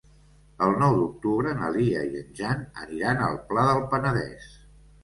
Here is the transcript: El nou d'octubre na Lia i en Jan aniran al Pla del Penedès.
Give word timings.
El 0.67 0.71
nou 0.83 0.95
d'octubre 0.99 1.53
na 1.59 1.69
Lia 1.75 2.01
i 2.09 2.11
en 2.25 2.35
Jan 2.41 2.67
aniran 2.87 3.23
al 3.31 3.41
Pla 3.53 3.69
del 3.71 3.89
Penedès. 3.95 4.55